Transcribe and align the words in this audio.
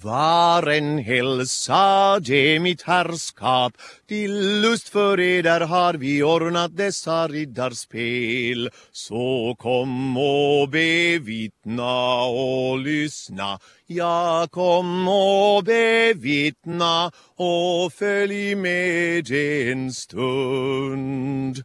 Var 0.00 0.66
en 0.66 0.98
hälsa 0.98 2.18
ge 2.22 2.60
mitt 2.60 2.82
herrskap. 2.82 3.72
Till 4.08 4.60
lust 4.60 4.88
för 4.88 5.20
eder 5.20 5.60
har 5.60 5.94
vi 5.94 6.22
ordnat 6.22 6.76
dessa 6.76 7.28
riddarspel. 7.28 8.70
Så 8.92 9.56
kom 9.58 10.16
och 10.16 10.68
bevittna 10.68 12.22
och 12.22 12.78
lyssna. 12.78 13.58
Ja, 13.86 14.48
kom 14.50 15.08
och 15.08 15.64
bevittna 15.64 17.12
och 17.36 17.92
följ 17.92 18.54
med 18.54 19.30
en 19.30 19.92
stund 19.92 21.64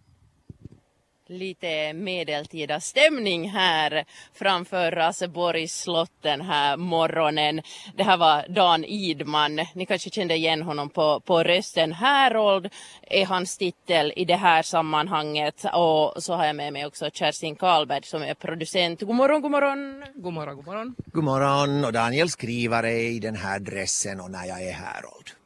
lite 1.30 1.94
medeltida 1.94 2.80
stämning 2.80 3.50
här 3.50 4.05
framför 4.34 4.91
Raseborgs 4.91 5.82
slott 5.82 6.11
den 6.21 6.42
här 6.42 6.78
morgonen. 6.78 7.61
Det 7.96 8.04
här 8.04 8.18
var 8.18 8.46
Dan 8.50 8.84
Idman. 8.84 9.65
Ni 9.74 9.86
kanske 9.86 10.10
kände 10.10 10.36
igen 10.36 10.61
honom 10.61 10.89
på, 10.89 11.20
på 11.20 11.43
rösten. 11.43 11.93
Härold 11.93 12.70
är 13.01 13.25
hans 13.25 13.57
titel 13.57 14.14
i 14.15 14.25
det 14.25 14.36
här 14.36 14.61
sammanhanget 14.61 15.65
och 15.74 16.24
så 16.24 16.34
har 16.34 16.46
jag 16.46 16.56
med 16.56 16.74
mig 16.74 16.86
också 16.86 17.10
Kerstin 17.14 17.56
Karlberg 17.56 18.04
som 18.04 18.23
är 18.23 18.34
producent. 18.34 19.01
God 19.01 19.15
morgon, 19.15 19.42
god 19.42 19.51
morgon. 19.51 20.04
God 20.15 20.34
morgon, 20.34 20.56
god 20.56 20.65
morgon. 20.65 20.96
God 21.06 21.23
morgon 21.23 21.86
och 21.86 21.93
Daniel 21.93 22.29
skrivare 22.29 22.92
i 22.92 23.20
den 23.20 23.36
här 23.36 23.59
dressen 23.59 24.20
och 24.20 24.32
när 24.32 24.46
jag 24.46 24.64
är 24.64 24.73
Härold. 24.73 25.36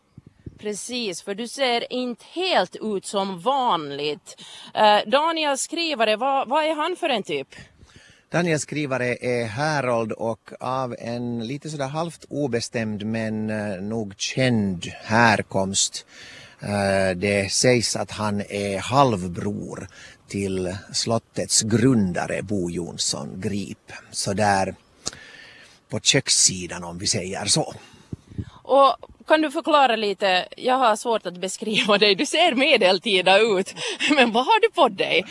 Precis, 0.62 1.22
för 1.22 1.36
du 1.36 1.48
ser 1.48 1.94
inte 1.94 2.26
helt 2.34 2.76
ut 2.82 3.06
som 3.06 3.40
vanligt. 3.40 4.42
Uh, 4.76 5.10
Daniel 5.10 5.58
Skrivare, 5.58 6.16
vad, 6.16 6.50
vad 6.50 6.64
är 6.64 6.76
han 6.76 6.96
för 6.96 7.10
en 7.10 7.24
typ? 7.24 7.48
Daniel 8.30 8.60
Skrivare 8.60 9.18
är 9.22 9.46
Härold 9.46 10.12
och 10.12 10.52
av 10.60 10.96
en 11.00 11.48
lite 11.48 11.70
sådär 11.70 11.88
halvt 11.88 12.26
obestämd 12.30 13.06
men 13.06 13.50
uh, 13.50 13.82
nog 13.82 14.14
känd 14.18 14.86
härkomst. 15.04 16.06
Uh, 16.64 17.18
det 17.18 17.52
sägs 17.52 17.96
att 17.96 18.12
han 18.12 18.42
är 18.42 18.80
halvbror 18.80 19.88
till 20.28 20.76
slottets 20.94 21.62
grundare 21.62 22.42
Bo 22.42 22.70
Jonsson 22.70 23.42
Grip. 23.42 23.92
Så 24.12 24.34
där 24.34 24.76
på 25.90 26.00
kökssidan 26.00 26.84
om 26.84 26.98
vi 26.98 27.08
säger 27.08 27.46
så. 27.46 27.74
Och 28.64 28.98
kan 29.28 29.42
du 29.42 29.52
förklara 29.52 29.96
lite, 29.96 30.46
jag 30.58 30.78
har 30.78 30.96
svårt 30.96 31.26
att 31.26 31.38
beskriva 31.38 31.98
dig, 31.98 32.16
du 32.16 32.26
ser 32.26 32.56
medeltida 32.56 33.40
ut, 33.40 33.74
men 34.16 34.32
vad 34.32 34.46
har 34.46 34.62
du 34.62 34.70
på 34.72 34.90
dig? 34.90 35.26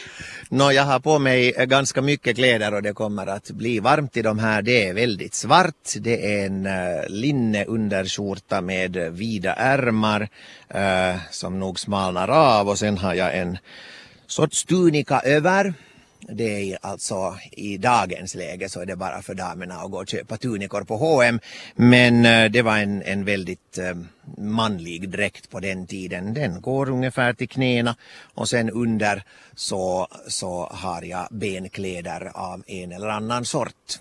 No, 0.49 0.73
jag 0.73 0.83
har 0.83 1.01
på 1.01 1.19
mig 1.19 1.53
ganska 1.53 2.03
mycket 2.03 2.37
kläder 2.37 2.75
och 2.75 2.83
det 2.83 2.93
kommer 2.93 3.27
att 3.27 3.51
bli 3.51 3.81
varmt 3.81 4.17
i 4.17 4.23
de 4.23 4.39
här. 4.39 4.63
Det 4.63 4.89
är 4.89 4.95
väldigt 4.95 5.35
svart, 5.35 5.95
det 5.97 6.35
är 6.35 6.47
en 6.47 6.67
uh, 6.67 8.63
med 8.63 8.97
vida 9.13 9.53
ärmar 9.55 10.29
uh, 10.75 11.21
som 11.31 11.59
nog 11.59 11.81
smalnar 11.81 12.29
av. 12.29 12.69
Och 12.69 12.79
sen 12.79 12.99
har 12.99 13.15
jag 13.15 13.39
en 13.39 13.59
sorts 14.27 14.65
tunika 14.65 15.21
över 15.21 15.75
det 16.29 16.73
är 16.73 16.79
alltså 16.83 17.37
i 17.51 17.77
dagens 17.77 18.35
läge 18.35 18.69
så 18.69 18.81
är 18.81 18.87
det 18.87 18.97
bara 18.97 19.23
för 19.23 19.35
damerna 19.35 19.75
att 19.75 19.91
gå 19.91 19.99
och 19.99 20.09
köpa 20.09 20.37
tunikor 20.37 20.85
på 20.85 20.97
H&M. 20.97 21.41
Men 21.75 22.25
eh, 22.25 22.51
det 22.51 22.63
var 22.63 22.79
en, 22.79 23.03
en 23.03 23.25
väldigt 23.25 23.79
eh, 23.79 23.95
manlig 24.39 25.09
dräkt 25.09 25.51
på 25.51 25.61
den 25.61 25.87
tiden. 25.87 26.35
Den 26.35 26.61
går 26.61 26.91
ungefär 26.91 27.33
till 27.33 27.49
knäna 27.49 27.97
och 28.35 28.49
sen 28.49 28.71
under 28.71 29.23
så, 29.55 30.09
så 30.29 30.71
har 30.73 31.03
jag 31.03 31.29
benkläder 31.31 32.31
av 32.35 32.63
en 32.67 32.93
eller 32.93 33.09
annan 33.09 33.45
sort. 33.45 34.01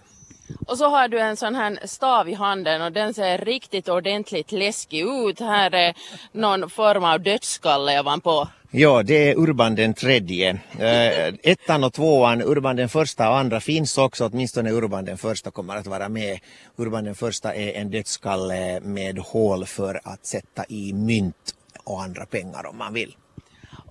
Och 0.67 0.77
så 0.77 0.89
har 0.89 1.07
du 1.07 1.19
en 1.19 1.37
sån 1.37 1.55
här 1.55 1.79
stav 1.83 2.29
i 2.29 2.33
handen 2.33 2.81
och 2.81 2.91
den 2.91 3.13
ser 3.13 3.37
riktigt 3.37 3.89
ordentligt 3.89 4.51
läskig 4.51 5.01
ut. 5.01 5.39
Här 5.39 5.75
är 5.75 5.93
någon 6.31 6.69
form 6.69 7.03
av 7.03 7.21
dödskalle 7.21 7.99
ovanpå. 7.99 8.47
Ja, 8.71 9.03
det 9.03 9.29
är 9.29 9.37
Urban 9.37 9.75
den 9.75 9.93
tredje. 9.93 10.49
Eh, 10.79 11.33
ettan 11.43 11.83
och 11.83 11.93
tvåan, 11.93 12.41
Urban 12.41 12.75
den 12.75 12.89
första 12.89 13.29
och 13.29 13.37
andra 13.37 13.59
finns 13.59 13.97
också, 13.97 14.25
åtminstone 14.25 14.71
Urban 14.71 15.05
den 15.05 15.17
första 15.17 15.51
kommer 15.51 15.75
att 15.75 15.87
vara 15.87 16.09
med. 16.09 16.39
Urban 16.77 17.03
den 17.03 17.15
första 17.15 17.55
är 17.55 17.73
en 17.73 17.91
dödskalle 17.91 18.79
med 18.79 19.19
hål 19.19 19.65
för 19.65 20.01
att 20.03 20.25
sätta 20.25 20.65
i 20.69 20.93
mynt 20.93 21.55
och 21.83 22.01
andra 22.03 22.25
pengar 22.25 22.65
om 22.65 22.77
man 22.77 22.93
vill. 22.93 23.15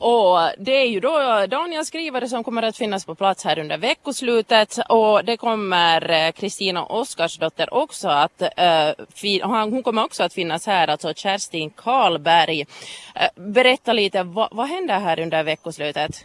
Och 0.01 0.51
det 0.59 0.73
är 0.73 0.87
ju 0.87 1.01
då 1.01 1.47
Daniel 1.49 1.85
Skrivare 1.85 2.29
som 2.29 2.45
kommer 2.45 2.63
att 2.63 2.77
finnas 2.77 3.05
på 3.05 3.15
plats 3.15 3.45
här 3.45 3.59
under 3.59 3.79
veckoslutet 3.79 4.79
och 4.89 5.25
det 5.25 5.37
kommer 5.37 6.11
eh, 6.11 6.33
Kristina 6.33 6.85
Oskarsdotter 6.85 7.75
också 7.75 8.09
att, 8.09 8.43
uh, 8.43 9.47
hon 9.49 9.83
kommer 9.83 10.05
också 10.05 10.23
att 10.23 10.33
finnas 10.33 10.67
här, 10.67 10.89
alltså 10.89 11.15
Kerstin 11.15 11.71
Karlberg. 11.71 12.61
Uh, 12.61 13.43
berätta 13.43 13.93
lite, 13.93 14.23
vad, 14.23 14.49
vad 14.53 14.69
händer 14.69 15.01
här 15.01 15.21
under 15.21 15.43
veckoslutet? 15.43 16.23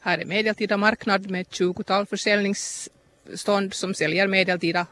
Här 0.00 0.18
är 0.18 0.24
medeltida 0.24 0.76
marknad 0.76 1.30
med 1.30 1.46
20-tal 1.46 2.06
försäljningsstånd 2.06 3.74
som 3.74 3.94
säljer 3.94 4.26
medeltida 4.26 4.86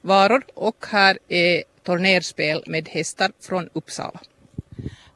varor 0.00 0.44
och 0.54 0.86
här 0.90 1.18
är 1.28 1.62
tornerspel 1.82 2.62
med 2.66 2.88
hästar 2.88 3.32
från 3.40 3.68
Uppsala. 3.72 4.20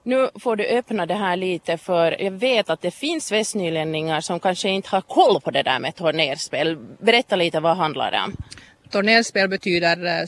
Nu 0.08 0.30
får 0.34 0.56
du 0.56 0.66
öppna 0.66 1.06
det 1.06 1.14
här 1.14 1.36
lite 1.36 1.78
för 1.78 2.22
jag 2.22 2.30
vet 2.30 2.70
att 2.70 2.80
det 2.80 2.90
finns 2.90 3.32
västnylänningar 3.32 4.20
som 4.20 4.40
kanske 4.40 4.68
inte 4.68 4.88
har 4.88 5.00
koll 5.00 5.40
på 5.40 5.50
det 5.50 5.62
där 5.62 5.78
med 5.78 5.96
tornerspel. 5.96 6.76
Berätta 6.98 7.36
lite 7.36 7.60
vad 7.60 7.76
handlar 7.76 8.10
det 8.10 8.20
om? 8.20 8.36
Tornerspel 8.90 9.48
betyder 9.48 10.06
eh, 10.06 10.20
eh, 10.20 10.26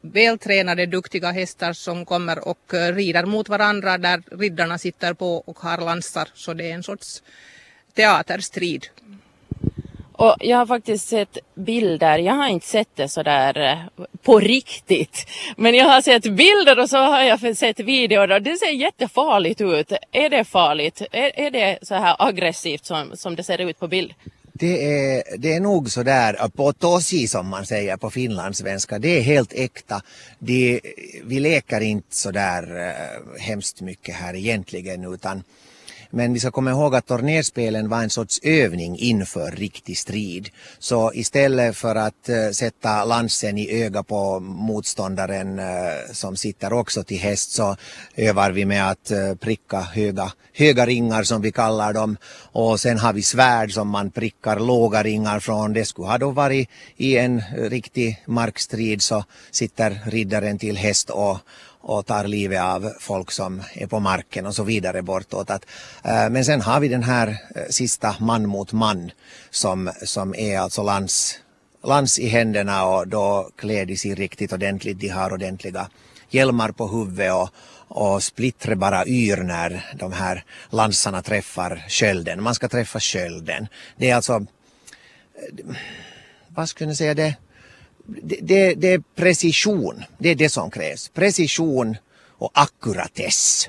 vältränade 0.00 0.86
duktiga 0.86 1.30
hästar 1.30 1.72
som 1.72 2.06
kommer 2.06 2.48
och 2.48 2.74
eh, 2.74 2.94
rider 2.94 3.24
mot 3.24 3.48
varandra 3.48 3.98
där 3.98 4.22
riddarna 4.30 4.78
sitter 4.78 5.14
på 5.14 5.36
och 5.36 5.58
har 5.58 5.78
lansar 5.78 6.28
så 6.34 6.54
det 6.54 6.70
är 6.70 6.74
en 6.74 6.82
sorts 6.82 7.22
teaterstrid. 7.94 8.86
Och 10.20 10.36
jag 10.40 10.56
har 10.56 10.66
faktiskt 10.66 11.08
sett 11.08 11.38
bilder, 11.54 12.18
jag 12.18 12.34
har 12.34 12.48
inte 12.48 12.66
sett 12.66 12.88
det 12.94 13.08
sådär 13.08 13.58
eh, 13.58 14.04
på 14.22 14.40
riktigt. 14.40 15.26
Men 15.56 15.74
jag 15.74 15.86
har 15.86 16.02
sett 16.02 16.22
bilder 16.22 16.78
och 16.78 16.90
så 16.90 16.96
har 16.96 17.22
jag 17.22 17.56
sett 17.56 17.80
videor 17.80 18.30
och 18.30 18.42
det 18.42 18.56
ser 18.56 18.70
jättefarligt 18.72 19.60
ut. 19.60 19.92
Är 20.12 20.30
det 20.30 20.44
farligt? 20.44 21.02
Är, 21.12 21.40
är 21.40 21.50
det 21.50 21.78
så 21.82 21.94
här 21.94 22.16
aggressivt 22.18 22.84
som, 22.84 23.10
som 23.14 23.36
det 23.36 23.42
ser 23.42 23.58
ut 23.58 23.78
på 23.78 23.88
bild? 23.88 24.14
Det 24.52 24.84
är, 24.84 25.22
det 25.38 25.54
är 25.54 25.60
nog 25.60 25.90
sådär 25.90 26.48
på 26.56 26.72
tosi 26.72 27.28
som 27.28 27.48
man 27.48 27.66
säger 27.66 27.96
på 27.96 28.10
finlandssvenska. 28.10 28.98
Det 28.98 29.18
är 29.18 29.22
helt 29.22 29.52
äkta. 29.52 30.02
Det, 30.38 30.80
vi 31.24 31.40
leker 31.40 31.80
inte 31.80 32.16
sådär 32.16 32.76
äh, 32.76 32.88
eh, 32.88 33.40
hemskt 33.40 33.80
mycket 33.80 34.14
här 34.14 34.34
egentligen 34.34 35.14
utan 35.14 35.42
men 36.10 36.32
vi 36.32 36.40
ska 36.40 36.50
komma 36.50 36.70
ihåg 36.70 36.94
att 36.94 37.06
tornerspelen 37.06 37.88
var 37.88 38.02
en 38.02 38.10
sorts 38.10 38.40
övning 38.42 38.98
inför 38.98 39.50
riktig 39.50 39.98
strid. 39.98 40.48
Så 40.78 41.12
istället 41.14 41.76
för 41.76 41.96
att 41.96 42.28
uh, 42.28 42.50
sätta 42.50 43.04
lansen 43.04 43.58
i 43.58 43.82
öga 43.82 44.02
på 44.02 44.40
motståndaren 44.40 45.58
uh, 45.58 45.66
som 46.12 46.36
sitter 46.36 46.72
också 46.72 47.02
till 47.02 47.18
häst 47.18 47.50
så 47.50 47.76
övar 48.16 48.50
vi 48.50 48.64
med 48.64 48.90
att 48.90 49.10
uh, 49.12 49.34
pricka 49.34 49.80
höga, 49.80 50.32
höga 50.54 50.86
ringar 50.86 51.22
som 51.22 51.42
vi 51.42 51.52
kallar 51.52 51.92
dem. 51.92 52.16
Och 52.52 52.80
sen 52.80 52.98
har 52.98 53.12
vi 53.12 53.22
svärd 53.22 53.72
som 53.72 53.88
man 53.88 54.10
prickar 54.10 54.58
låga 54.58 55.02
ringar 55.02 55.40
från. 55.40 55.72
Det 55.72 55.84
skulle 55.84 56.08
ha 56.08 56.18
då 56.18 56.30
varit 56.30 56.68
i 56.96 57.16
en 57.16 57.42
riktig 57.56 58.22
markstrid 58.26 59.02
så 59.02 59.24
sitter 59.50 60.00
riddaren 60.06 60.58
till 60.58 60.76
häst 60.76 61.10
och 61.10 61.38
och 61.80 62.06
tar 62.06 62.24
livet 62.24 62.62
av 62.62 62.92
folk 63.00 63.30
som 63.30 63.62
är 63.72 63.86
på 63.86 64.00
marken 64.00 64.46
och 64.46 64.54
så 64.54 64.64
vidare 64.64 65.02
bortåt. 65.02 65.50
Att, 65.50 65.66
eh, 66.04 66.30
men 66.30 66.44
sen 66.44 66.60
har 66.60 66.80
vi 66.80 66.88
den 66.88 67.02
här 67.02 67.28
eh, 67.28 67.62
sista 67.70 68.16
man 68.20 68.48
mot 68.48 68.72
man 68.72 69.10
som, 69.50 69.90
som 70.02 70.34
är 70.34 70.58
alltså 70.58 70.82
lans, 70.82 71.40
lands 71.84 72.18
i 72.18 72.28
händerna 72.28 72.84
och 72.84 73.08
då 73.08 73.50
klär 73.56 73.86
de 73.86 73.96
sig 73.96 74.14
riktigt 74.14 74.52
ordentligt. 74.52 75.00
De 75.00 75.08
har 75.08 75.32
ordentliga 75.32 75.88
hjälmar 76.30 76.72
på 76.72 76.86
huvudet 76.86 77.32
och, 77.32 77.48
och 77.88 78.22
splittret 78.22 78.78
bara 78.78 79.06
yr 79.06 79.36
när 79.36 79.94
de 79.94 80.12
här 80.12 80.44
lansarna 80.70 81.22
träffar 81.22 81.84
skölden. 81.88 82.42
Man 82.42 82.54
ska 82.54 82.68
träffa 82.68 83.00
skölden. 83.00 83.66
Det 83.96 84.10
är 84.10 84.16
alltså, 84.16 84.34
eh, 84.34 85.76
vad 86.48 86.68
skulle 86.68 86.90
jag 86.90 86.96
säga 86.96 87.14
det? 87.14 87.34
Det, 88.22 88.74
det 88.74 88.92
är 88.92 89.02
precision, 89.14 90.02
det 90.18 90.28
är 90.28 90.34
det 90.34 90.48
som 90.48 90.70
krävs. 90.70 91.08
Precision 91.08 91.96
och 92.28 92.50
ackuratess. 92.54 93.68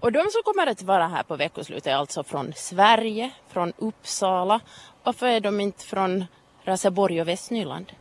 Och 0.00 0.12
de 0.12 0.18
som 0.18 0.42
kommer 0.44 0.66
att 0.66 0.82
vara 0.82 1.08
här 1.08 1.22
på 1.22 1.36
veckoslutet 1.36 1.86
är 1.86 1.94
alltså 1.94 2.24
från 2.24 2.52
Sverige, 2.56 3.30
från 3.52 3.72
Uppsala. 3.78 4.60
Varför 5.04 5.26
är 5.26 5.40
de 5.40 5.60
inte 5.60 5.84
från 5.84 6.24
Raseborg 6.64 7.20
och 7.20 7.28
Västnyland? 7.28 7.92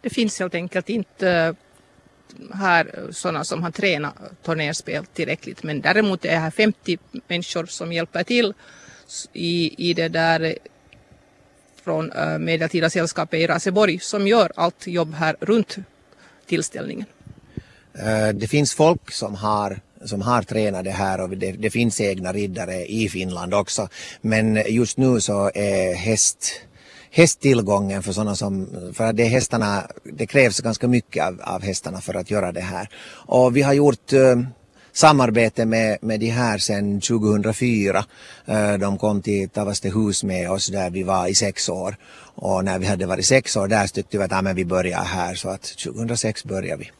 Det 0.00 0.10
finns 0.10 0.38
helt 0.38 0.54
enkelt 0.54 0.88
inte 0.88 1.30
eh, 1.30 1.54
här 2.54 3.08
sådana 3.10 3.44
som 3.44 3.62
har 3.62 3.70
tränat 3.70 4.14
turnerspel 4.42 5.06
tillräckligt 5.06 5.62
men 5.62 5.80
däremot 5.80 6.24
är 6.24 6.38
här 6.38 6.50
50 6.50 6.98
människor 7.28 7.66
som 7.66 7.92
hjälper 7.92 8.22
till 8.22 8.54
i, 9.32 9.88
i 9.90 9.94
det 9.94 10.08
där 10.08 10.58
från 11.86 12.12
eh, 12.12 12.38
Medeltida 12.38 12.90
sällskapet 12.90 13.40
i 13.40 13.46
Raseborg 13.46 13.98
som 13.98 14.26
gör 14.26 14.52
allt 14.56 14.86
jobb 14.86 15.14
här 15.14 15.36
runt 15.40 15.76
tillställningen. 16.46 17.06
Eh, 17.98 18.28
det 18.34 18.48
finns 18.48 18.74
folk 18.74 19.10
som 19.10 19.34
har 19.34 19.80
som 20.04 20.22
har 20.22 20.42
tränat 20.42 20.84
det 20.84 20.90
här 20.90 21.20
och 21.20 21.28
det, 21.28 21.52
det, 21.52 21.70
finns 21.70 22.00
egna 22.00 22.32
riddare 22.32 22.86
i 22.86 23.08
Finland 23.08 23.54
också. 23.54 23.88
Men 24.20 24.62
just 24.68 24.98
nu 24.98 25.20
så 25.20 25.50
är 25.54 25.94
häst, 25.94 26.60
hästtillgången 27.10 28.02
för 28.02 28.12
sådana 28.12 28.34
som, 28.36 28.68
för 28.94 29.04
att 29.04 29.16
det 29.16 29.24
hästarna, 29.24 29.82
det 30.04 30.26
krävs 30.26 30.60
ganska 30.60 30.88
mycket 30.88 31.24
av, 31.24 31.40
av 31.40 31.62
hästarna 31.62 32.00
för 32.00 32.14
att 32.14 32.30
göra 32.30 32.52
det 32.52 32.60
här. 32.60 32.88
Och 33.26 33.56
vi 33.56 33.62
har 33.62 33.72
gjort 33.72 34.12
uh, 34.12 34.42
samarbete 34.96 35.66
med, 35.66 35.98
med 36.00 36.20
de 36.20 36.30
här 36.30 36.58
sedan 36.58 37.00
2004. 37.00 38.04
Uh, 38.48 38.78
de 38.78 38.98
kom 38.98 39.22
till 39.22 39.48
Tavastehus 39.48 40.24
med 40.24 40.50
oss 40.50 40.66
där 40.66 40.90
vi 40.90 41.02
var 41.02 41.26
i 41.26 41.34
sex 41.34 41.68
år. 41.68 41.96
Och 42.34 42.64
när 42.64 42.78
vi 42.78 42.86
hade 42.86 43.06
varit 43.06 43.26
sex 43.26 43.56
år 43.56 43.68
där 43.68 43.86
så 43.86 43.94
tyckte 43.94 44.18
vi 44.18 44.24
att 44.24 44.30
ja, 44.30 44.42
men 44.42 44.56
vi 44.56 44.64
börjar 44.64 45.04
här 45.04 45.34
så 45.34 45.48
att 45.48 45.62
2006 45.62 46.44
började 46.44 46.82
vi. 46.82 46.90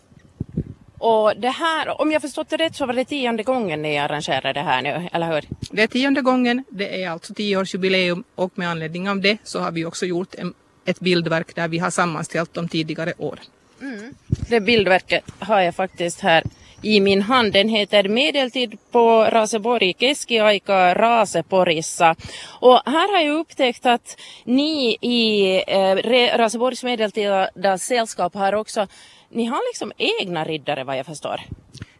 Och 0.98 1.32
det 1.36 1.48
här, 1.50 2.00
om 2.00 2.12
jag 2.12 2.22
förstått 2.22 2.48
det 2.48 2.56
rätt 2.56 2.76
så 2.76 2.86
var 2.86 2.94
det 2.94 3.04
tionde 3.04 3.42
gången 3.42 3.82
ni 3.82 3.98
arrangerar 3.98 4.54
det 4.54 4.60
här 4.60 4.82
nu, 4.82 5.08
eller 5.12 5.34
hur? 5.34 5.44
Det 5.70 5.82
är 5.82 5.86
tionde 5.86 6.20
gången, 6.20 6.64
det 6.70 7.02
är 7.02 7.10
alltså 7.10 7.34
tioårsjubileum 7.34 8.24
och 8.34 8.52
med 8.54 8.70
anledning 8.70 9.08
av 9.08 9.20
det 9.20 9.38
så 9.44 9.60
har 9.60 9.70
vi 9.70 9.84
också 9.84 10.06
gjort 10.06 10.34
en, 10.34 10.54
ett 10.84 11.00
bildverk 11.00 11.54
där 11.54 11.68
vi 11.68 11.78
har 11.78 11.90
sammanställt 11.90 12.54
de 12.54 12.68
tidigare 12.68 13.12
åren. 13.18 13.44
Mm. 13.80 14.14
Det 14.48 14.60
bildverket 14.60 15.24
har 15.38 15.60
jag 15.60 15.74
faktiskt 15.74 16.20
här 16.20 16.44
i 16.86 17.00
min 17.00 17.22
hand. 17.22 17.52
Den 17.52 17.68
heter 17.68 18.08
Medeltid 18.08 18.78
på 18.90 19.24
Raseborg, 19.24 19.94
Keskiaika 19.98 20.94
Raseporissa. 20.94 22.16
Och 22.60 22.82
här 22.86 23.16
har 23.16 23.24
jag 23.24 23.38
upptäckt 23.38 23.86
att 23.86 24.20
ni 24.44 24.96
i 25.00 25.54
eh, 25.66 26.38
Raseborgs 26.38 26.84
medeltida 26.84 27.78
sällskap 27.78 28.34
har 28.34 28.54
också 28.54 28.86
ni 29.28 29.44
har 29.44 29.70
liksom 29.70 29.92
egna 29.96 30.44
riddare 30.44 30.84
vad 30.84 30.98
jag 30.98 31.06
förstår? 31.06 31.40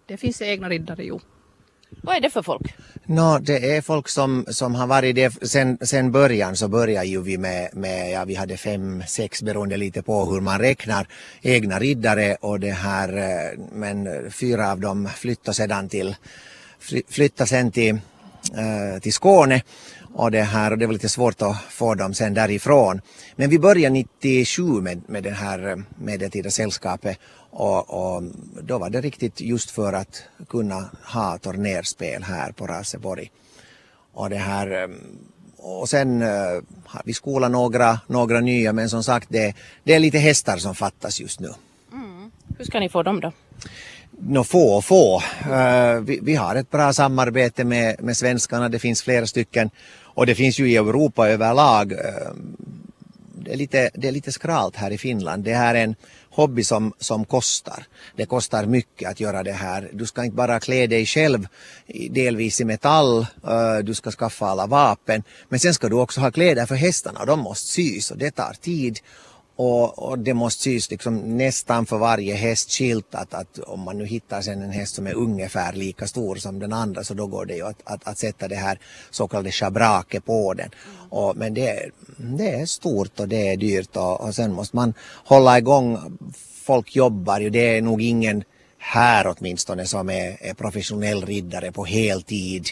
Det 0.07 0.17
finns 0.17 0.43
egna 0.43 0.69
riddare, 0.69 1.05
jo. 1.05 1.21
Vad 1.91 2.17
är 2.17 2.21
det 2.21 2.31
för 2.31 2.43
folk? 2.43 2.75
No, 3.05 3.39
det 3.39 3.77
är 3.77 3.83
folk 3.83 4.09
som, 4.09 4.47
som 4.49 4.75
har 4.75 4.87
varit 4.87 5.15
det 5.15 5.49
sen, 5.49 5.79
sen 5.81 6.13
början 6.13 6.57
så 6.57 6.69
började 6.69 7.07
ju 7.07 7.23
vi 7.23 7.39
med, 7.39 7.71
med, 7.73 8.13
ja 8.13 8.25
vi 8.25 8.35
hade 8.35 8.57
fem, 8.57 9.03
sex 9.09 9.43
beroende 9.43 9.77
lite 9.77 10.03
på 10.03 10.25
hur 10.25 10.41
man 10.41 10.59
räknar 10.59 11.07
egna 11.43 11.79
riddare 11.79 12.37
och 12.41 12.61
det 12.61 12.71
här 12.71 13.17
eh, 13.17 13.59
men 13.73 14.31
fyra 14.31 14.73
av 14.73 14.81
dem 14.81 15.09
flyttade 15.17 15.55
sedan 15.55 15.89
till 15.89 16.17
flyttade 17.09 17.49
sen 17.49 17.73
till, 17.73 17.95
eh, 18.57 19.01
till 19.03 19.13
Skåne 19.13 19.63
och 20.17 20.31
det 20.31 20.43
här 20.43 20.71
och 20.71 20.79
det 20.79 20.87
var 20.87 20.93
lite 20.93 21.09
svårt 21.09 21.43
att 21.43 21.57
få 21.63 21.95
dem 21.95 22.15
sen 22.15 22.35
därifrån. 22.35 23.01
Men 23.37 23.51
vi 23.51 23.59
började 23.59 23.93
97 23.93 24.63
med, 24.63 25.03
med 25.07 25.23
det 25.23 25.31
här 25.31 25.69
eh, 25.69 25.77
medeltida 25.99 26.51
sällskapet 26.51 27.19
och, 27.51 28.15
och, 28.15 28.23
då 28.63 28.79
var 28.79 28.91
det 28.91 29.01
riktigt 29.01 29.41
just 29.41 29.71
för 29.71 29.93
att 29.93 30.23
kunna 30.49 30.91
ha 31.03 31.39
turnerspel 31.39 32.23
här 32.23 32.53
på 32.53 32.67
Raseborg. 32.67 33.31
Och 34.13 34.31
det 34.31 34.37
här 34.37 34.83
eh, 34.83 34.89
och 35.57 35.89
sen 35.89 36.23
eh, 36.23 36.63
har 36.87 37.03
vi 37.05 37.15
skolat 37.15 37.51
några, 37.51 38.01
några 38.07 38.41
nya 38.41 38.73
men 38.73 38.91
som 38.91 39.05
sagt 39.05 39.29
det, 39.31 39.55
det 39.85 39.95
är 39.95 39.99
lite 39.99 40.19
hästar 40.19 40.57
som 40.57 40.75
fattas 40.75 41.21
just 41.21 41.41
nu. 41.41 41.51
Mm. 41.93 42.31
Hur 42.59 42.65
ska 42.65 42.81
ni 42.81 42.89
få 42.89 43.03
dem 43.03 43.21
då? 43.21 43.33
Nå 44.19 44.45
få 44.45 44.77
och 44.77 44.85
få. 44.85 45.23
Uh, 45.47 46.01
vi, 46.01 46.21
vi, 46.23 46.35
har 46.35 46.57
ett 46.57 46.71
bra 46.71 46.93
samarbete 46.93 47.65
med, 47.65 47.97
med 48.03 48.17
svenskarna, 48.17 48.69
det 48.69 48.79
finns 48.79 49.03
flera 49.03 49.27
stycken 49.27 49.71
och 50.03 50.27
det 50.27 50.35
finns 50.35 50.59
ju 50.59 50.71
i 50.71 50.77
Europa 50.77 51.29
överlag. 51.29 51.93
Uh, 51.93 51.99
det, 53.35 53.53
är 53.53 53.57
lite, 53.57 53.91
det 53.95 54.09
är 54.09 54.13
lite 54.13 54.33
skralt 54.33 54.77
här 54.77 54.91
i 54.91 54.99
Finland. 54.99 55.45
Det 55.45 55.55
här 55.55 55.75
är 55.75 55.85
en 55.85 55.95
hobby 56.31 56.65
som, 56.65 56.93
som 56.99 57.25
kostar. 57.25 57.87
Det 58.17 58.27
kostar 58.27 58.67
mycket 58.67 59.11
att 59.11 59.21
göra 59.21 59.43
det 59.43 59.53
här. 59.53 59.91
Du 59.93 60.07
ska 60.07 60.25
inte 60.25 60.37
bara 60.37 60.61
klä 60.61 60.87
dig 60.87 61.07
själv 61.07 61.47
delvis 62.11 62.61
i 62.61 62.65
metall, 62.65 63.27
uh, 63.49 63.79
du 63.85 63.95
ska 63.95 64.11
skaffa 64.11 64.47
alla 64.47 64.67
vapen, 64.67 65.23
men 65.49 65.61
sen 65.61 65.75
ska 65.75 65.89
du 65.89 65.97
också 65.97 66.21
ha 66.21 66.31
kläder 66.31 66.67
för 66.67 66.75
hästarna 66.75 67.21
och 67.21 67.27
de 67.27 67.41
måste 67.41 67.69
sys 67.69 68.11
och 68.11 68.19
det 68.19 68.31
tar 68.31 68.53
tid 68.61 69.01
och, 69.57 69.99
och, 69.99 70.19
det 70.19 70.35
måste 70.35 70.63
sys 70.63 70.91
liksom 70.91 71.39
nästan 71.39 71.87
för 71.87 71.99
varje 71.99 72.35
häst 72.35 72.71
skilt 72.71 73.15
att, 73.15 73.35
att 73.35 73.59
om 73.59 73.81
man 73.81 73.99
nu 73.99 74.07
hittar 74.07 74.43
sen 74.43 74.63
en 74.63 74.71
häst 74.71 74.95
som 74.95 75.07
är 75.07 75.15
ungefär 75.15 75.73
lika 75.73 76.07
stor 76.07 76.37
som 76.37 76.59
den 76.59 76.73
andra 76.73 77.05
så 77.05 77.15
då 77.15 77.27
går 77.27 77.47
det 77.47 77.55
ju 77.55 77.67
att, 77.67 77.83
att, 77.85 78.09
att 78.09 78.19
sätta 78.19 78.49
det 78.49 78.57
här 78.57 78.79
så 79.11 79.29
kallade 79.29 79.53
schabraket 79.53 80.25
på 80.25 80.55
den. 80.55 80.71
Och, 81.11 81.37
men 81.37 81.55
det 81.55 81.69
är, 81.69 81.91
det 82.17 82.51
är 82.51 82.67
stort 82.67 83.21
och 83.21 83.29
det 83.29 83.49
är 83.49 83.57
dyrt 83.57 83.97
och, 83.97 84.21
och 84.21 84.35
sen 84.35 84.53
måste 84.53 84.77
man 84.77 84.95
hålla 85.25 85.59
igång. 85.59 86.19
Folk 86.65 86.97
jobbar 86.97 87.41
ju, 87.41 87.51
det 87.51 87.77
är 87.77 87.83
nog 87.83 88.03
ingen 88.03 88.45
här 88.79 89.35
åtminstone 89.39 89.87
som 89.87 90.11
är, 90.11 90.37
är 90.41 90.55
professionell 90.55 91.27
riddare 91.27 91.73
på 91.73 91.85
heltid. 91.85 92.69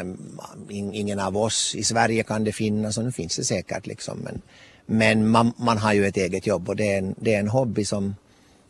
Um, 0.00 0.40
ingen 0.70 1.20
av 1.20 1.36
oss 1.36 1.74
i 1.74 1.84
Sverige 1.84 2.22
kan 2.22 2.44
det 2.44 2.52
finnas 2.52 2.98
och 2.98 3.04
nu 3.04 3.12
finns 3.12 3.36
det 3.36 3.44
säkert 3.44 3.86
liksom 3.86 4.18
men 4.18 4.42
men 4.90 5.28
man, 5.28 5.52
man 5.56 5.78
har 5.78 5.92
ju 5.92 6.06
ett 6.06 6.16
eget 6.16 6.46
jobb 6.46 6.68
och 6.68 6.76
det 6.76 6.92
är 6.92 6.98
en, 6.98 7.14
det 7.18 7.34
är 7.34 7.40
en 7.40 7.48
hobby 7.48 7.84
som, 7.84 8.14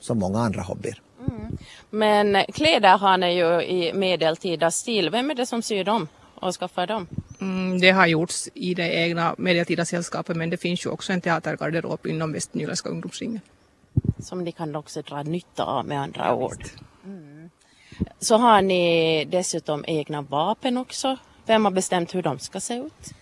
som 0.00 0.18
många 0.18 0.38
andra 0.38 0.62
hobbyer. 0.62 1.00
Mm. 1.20 1.58
Men 1.90 2.44
kläder 2.52 2.98
har 2.98 3.18
ni 3.18 3.36
ju 3.36 3.62
i 3.62 3.92
medeltida 3.92 4.70
stil. 4.70 5.10
Vem 5.10 5.30
är 5.30 5.34
det 5.34 5.46
som 5.46 5.62
syr 5.62 5.84
dem 5.84 6.08
och 6.34 6.54
skaffar 6.54 6.86
dem? 6.86 7.06
Mm, 7.40 7.80
det 7.80 7.90
har 7.90 8.06
gjorts 8.06 8.48
i 8.54 8.74
det 8.74 8.92
egna 8.94 9.34
medeltida 9.38 9.84
sällskapet 9.84 10.36
men 10.36 10.50
det 10.50 10.56
finns 10.56 10.86
ju 10.86 10.90
också 10.90 11.12
en 11.12 11.20
teatergarderob 11.20 12.06
inom 12.06 12.32
Västnyländska 12.32 12.88
ungdomsringen. 12.88 13.40
Som 14.18 14.44
ni 14.44 14.52
kan 14.52 14.76
också 14.76 15.02
dra 15.02 15.22
nytta 15.22 15.64
av 15.64 15.86
med 15.86 16.00
andra 16.00 16.34
ord. 16.34 16.64
Mm. 17.04 17.50
Så 18.18 18.36
har 18.36 18.62
ni 18.62 19.24
dessutom 19.24 19.84
egna 19.86 20.22
vapen 20.22 20.76
också. 20.76 21.16
Vem 21.46 21.64
har 21.64 21.72
bestämt 21.72 22.14
hur 22.14 22.22
de 22.22 22.38
ska 22.38 22.60
se 22.60 22.74
ut? 22.74 23.14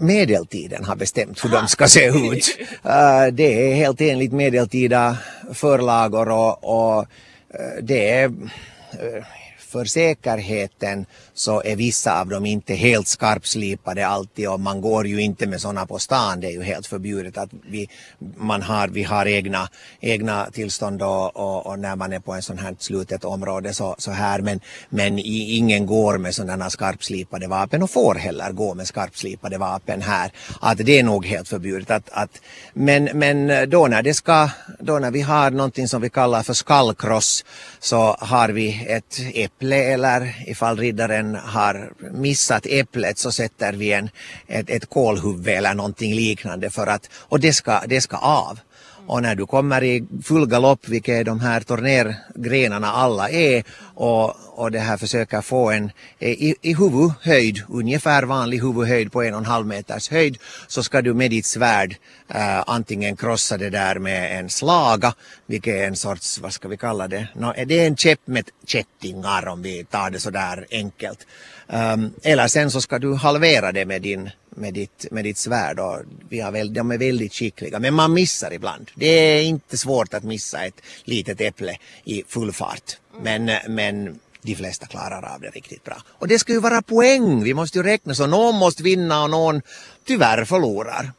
Medeltiden 0.00 0.84
har 0.84 0.96
bestämt 0.96 1.44
hur 1.44 1.50
de 1.50 1.68
ska 1.68 1.88
se 1.88 2.06
ut. 2.32 2.58
Uh, 2.86 3.32
det 3.32 3.70
är 3.70 3.74
helt 3.74 4.00
enligt 4.00 4.32
medeltida 4.32 5.16
förlagor 5.52 6.28
och, 6.28 6.64
och 6.64 6.98
uh, 6.98 7.82
det 7.82 8.10
är 8.10 8.28
uh, 8.28 9.24
för 9.74 9.84
säkerheten 9.84 11.06
så 11.34 11.62
är 11.62 11.76
vissa 11.76 12.20
av 12.20 12.28
dem 12.28 12.46
inte 12.46 12.74
helt 12.74 13.08
skarpslipade 13.08 14.06
alltid 14.06 14.48
och 14.48 14.60
man 14.60 14.80
går 14.80 15.06
ju 15.06 15.20
inte 15.20 15.46
med 15.46 15.60
sådana 15.60 15.86
på 15.86 15.98
stan. 15.98 16.40
Det 16.40 16.46
är 16.46 16.50
ju 16.50 16.62
helt 16.62 16.86
förbjudet 16.86 17.38
att 17.38 17.50
vi, 17.70 17.88
man 18.36 18.62
har, 18.62 18.88
vi 18.88 19.02
har 19.02 19.26
egna, 19.26 19.68
egna 20.00 20.46
tillstånd 20.52 21.02
och, 21.02 21.36
och, 21.36 21.66
och 21.66 21.78
när 21.78 21.96
man 21.96 22.12
är 22.12 22.20
på 22.20 22.32
en 22.32 22.42
sån 22.42 22.58
här 22.58 22.76
slutet 22.78 23.24
område 23.24 23.74
så, 23.74 23.94
så 23.98 24.10
här 24.10 24.40
men, 24.40 24.60
men 24.88 25.18
ingen 25.58 25.86
går 25.86 26.18
med 26.18 26.34
sådana 26.34 26.70
skarpslipade 26.70 27.46
vapen 27.46 27.82
och 27.82 27.90
får 27.90 28.14
heller 28.14 28.52
gå 28.52 28.74
med 28.74 28.86
skarpslipade 28.86 29.58
vapen 29.58 30.02
här. 30.02 30.32
Att 30.60 30.78
det 30.78 30.98
är 30.98 31.02
nog 31.02 31.26
helt 31.26 31.48
förbjudet. 31.48 31.90
Att, 31.90 32.08
att, 32.12 32.40
men, 32.74 33.04
men 33.04 33.70
då 33.70 33.86
när 33.86 34.02
det 34.02 34.14
ska, 34.14 34.50
då 34.78 34.98
när 34.98 35.10
vi 35.10 35.20
har 35.20 35.50
någonting 35.50 35.88
som 35.88 36.02
vi 36.02 36.10
kallar 36.10 36.42
för 36.42 36.54
skallkross 36.54 37.44
så 37.80 38.16
har 38.20 38.48
vi 38.48 38.86
ett 38.88 39.20
äpple 39.34 39.63
eller 39.72 40.34
ifall 40.46 40.78
riddaren 40.78 41.34
har 41.34 41.92
missat 42.12 42.66
äpplet 42.66 43.18
så 43.18 43.32
sätter 43.32 43.72
vi 43.72 43.92
en, 43.92 44.10
ett, 44.46 44.70
ett 44.70 44.86
kolhuvud 44.86 45.48
eller 45.48 45.74
någonting 45.74 46.14
liknande 46.14 46.70
för 46.70 46.86
att, 46.86 47.10
och 47.14 47.40
det 47.40 47.52
ska, 47.52 47.80
det 47.86 48.00
ska 48.00 48.16
av. 48.16 48.58
Och 49.06 49.22
när 49.22 49.34
du 49.34 49.46
kommer 49.46 49.84
i 49.84 50.04
full 50.22 50.46
galopp, 50.46 50.88
vilket 50.88 51.26
de 51.26 51.40
här 51.40 51.60
tornergrenarna 51.60 52.92
alla 52.92 53.30
är, 53.30 53.64
och, 53.94 54.34
och 54.58 54.70
det 54.70 54.78
här 54.78 54.96
försöker 54.96 55.40
få 55.40 55.70
en 55.70 55.90
i, 56.18 56.54
i 56.62 56.74
huvudhöjd, 56.74 57.62
ungefär 57.68 58.22
vanlig 58.22 58.58
huvudhöjd 58.58 59.12
på 59.12 59.22
en 59.22 59.34
och 59.34 59.40
en 59.40 59.46
halv 59.46 59.66
meters 59.66 60.10
höjd, 60.10 60.38
så 60.66 60.82
ska 60.82 61.02
du 61.02 61.14
med 61.14 61.30
ditt 61.30 61.46
svärd 61.46 61.96
äh, 62.28 62.62
antingen 62.66 63.16
krossa 63.16 63.56
det 63.58 63.70
där 63.70 63.98
med 63.98 64.38
en 64.38 64.50
slaga, 64.50 65.14
vilket 65.46 65.74
är 65.74 65.86
en 65.86 65.96
sorts, 65.96 66.40
vad 66.40 66.52
ska 66.52 66.68
vi 66.68 66.76
kalla 66.76 67.08
det, 67.08 67.28
no, 67.34 67.52
det 67.66 67.80
är 67.80 67.86
en 67.86 67.96
käpp 67.96 68.20
med 68.24 68.48
kättingar 68.66 69.48
om 69.48 69.62
vi 69.62 69.84
tar 69.84 70.10
det 70.10 70.20
så 70.20 70.30
där 70.30 70.66
enkelt. 70.70 71.26
Um, 71.66 72.12
eller 72.22 72.48
sen 72.48 72.70
så 72.70 72.80
ska 72.80 72.98
du 72.98 73.14
halvera 73.14 73.72
det 73.72 73.86
med 73.86 74.02
din 74.02 74.30
med 74.54 74.74
ditt, 74.74 75.06
med 75.10 75.24
ditt 75.24 75.38
svärd 75.38 75.78
och 75.78 75.98
vi 76.28 76.40
har 76.40 76.52
väl, 76.52 76.74
de 76.74 76.90
är 76.90 76.98
väldigt 76.98 77.34
skickliga 77.34 77.78
men 77.78 77.94
man 77.94 78.12
missar 78.12 78.52
ibland. 78.52 78.90
Det 78.94 79.06
är 79.06 79.42
inte 79.42 79.78
svårt 79.78 80.14
att 80.14 80.24
missa 80.24 80.64
ett 80.64 80.80
litet 81.04 81.40
äpple 81.40 81.76
i 82.04 82.22
full 82.28 82.52
fart 82.52 82.98
men, 83.20 83.50
men 83.68 84.20
de 84.42 84.54
flesta 84.54 84.86
klarar 84.86 85.34
av 85.34 85.40
det 85.40 85.50
riktigt 85.50 85.84
bra. 85.84 85.96
Och 86.06 86.28
det 86.28 86.38
ska 86.38 86.52
ju 86.52 86.60
vara 86.60 86.82
poäng, 86.82 87.44
vi 87.44 87.54
måste 87.54 87.78
ju 87.78 87.84
räkna 87.84 88.14
så 88.14 88.26
någon 88.26 88.54
måste 88.54 88.82
vinna 88.82 89.22
och 89.22 89.30
någon 89.30 89.62
tyvärr 90.06 90.44
förlorar. 90.44 91.12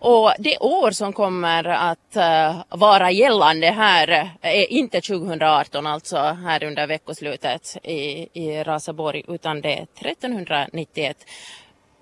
Och 0.00 0.32
det 0.38 0.58
år 0.58 0.90
som 0.90 1.12
kommer 1.12 1.64
att 1.64 2.16
uh, 2.16 2.78
vara 2.78 3.10
gällande 3.10 3.66
här 3.66 4.30
är 4.40 4.72
inte 4.72 5.00
2018, 5.00 5.86
alltså 5.86 6.16
här 6.18 6.64
under 6.64 6.86
veckoslutet 6.86 7.76
i, 7.82 8.28
i 8.32 8.62
Raseborg, 8.64 9.24
utan 9.28 9.60
det 9.60 9.72
är 9.78 9.86
1391. 10.10 11.16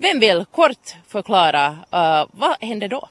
Vem 0.00 0.20
vill 0.20 0.44
kort 0.52 0.96
förklara 1.06 1.70
uh, 1.70 2.26
vad 2.32 2.56
hände 2.60 2.88
då? 2.88 3.08